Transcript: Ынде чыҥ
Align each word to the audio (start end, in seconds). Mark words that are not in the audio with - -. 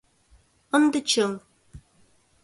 Ынде 0.75 0.99
чыҥ 1.09 1.31